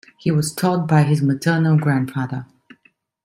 He 0.17 0.31
was 0.31 0.51
taught 0.51 0.87
by 0.87 1.03
his 1.03 1.21
maternal 1.21 1.77
grandfather. 1.77 2.47